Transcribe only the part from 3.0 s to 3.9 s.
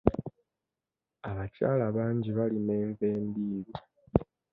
endiirwa.